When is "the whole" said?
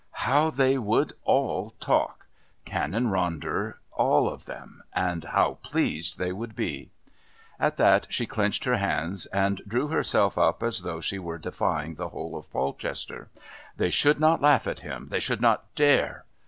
11.93-12.35